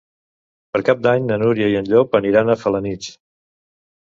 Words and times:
Per 0.71 0.79
Cap 0.87 1.03
d'Any 1.07 1.27
na 1.31 1.37
Núria 1.41 1.67
i 1.75 1.77
en 1.83 1.91
Llop 1.93 2.19
aniran 2.21 2.51
a 2.51 2.57
Felanitx. 2.63 3.13